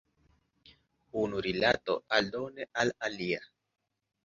[1.25, 3.45] Unu rilato aldone al alia.